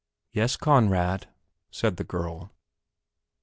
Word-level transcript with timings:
"Yes, 0.31 0.57
Conrad," 0.57 1.27
said 1.69 1.97
the 1.97 2.03
girl. 2.03 2.49